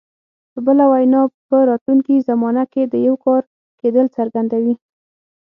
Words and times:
په 0.51 0.59
بله 0.65 0.83
وینا 0.91 1.21
په 1.47 1.57
راتلونکي 1.69 2.25
زمانه 2.29 2.63
کې 2.73 2.83
د 2.87 2.93
یو 3.07 3.15
کار 3.25 3.41
کېدل 3.79 4.07
څرګندوي. 4.17 4.75